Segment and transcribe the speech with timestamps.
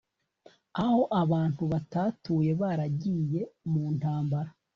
[0.81, 4.49] Aho abantu batatuyeBaragiye mu ntambara